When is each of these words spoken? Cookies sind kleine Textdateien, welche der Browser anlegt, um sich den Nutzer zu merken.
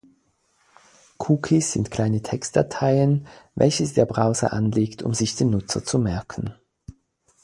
Cookies 1.19 1.73
sind 1.73 1.91
kleine 1.91 2.23
Textdateien, 2.23 3.27
welche 3.53 3.87
der 3.89 4.07
Browser 4.07 4.51
anlegt, 4.51 5.03
um 5.03 5.13
sich 5.13 5.35
den 5.35 5.51
Nutzer 5.51 5.85
zu 5.85 5.99
merken. 5.99 6.55